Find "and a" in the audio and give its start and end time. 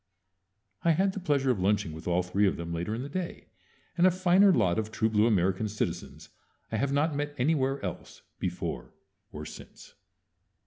3.95-4.09